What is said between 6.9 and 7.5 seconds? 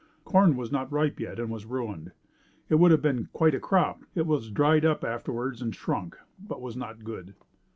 good.